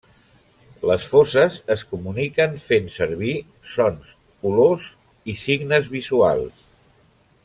[0.91, 3.35] Les fosses es comuniquen fent servir
[3.73, 4.09] sons,
[4.53, 4.89] olors
[5.35, 6.69] i signes visuals.